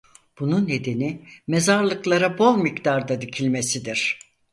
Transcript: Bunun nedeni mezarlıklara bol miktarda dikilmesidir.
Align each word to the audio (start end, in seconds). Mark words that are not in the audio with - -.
Bunun 0.39 0.67
nedeni 0.67 1.25
mezarlıklara 1.47 2.37
bol 2.37 2.57
miktarda 2.57 3.21
dikilmesidir. 3.21 4.19